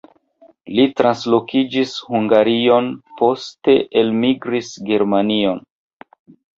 Li 0.79 0.85
translokiĝis 1.01 1.93
Hungarion, 2.09 2.89
poste 3.23 3.79
elmigris 4.05 4.75
Germanion. 4.93 5.67